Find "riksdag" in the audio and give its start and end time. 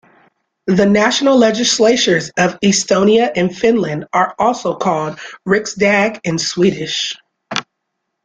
5.47-6.21